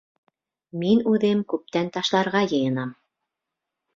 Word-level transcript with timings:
Мин 0.83 1.01
үҙем 1.11 1.43
күптән 1.53 1.93
ташларға 1.97 2.43
йыйынам. 2.47 2.95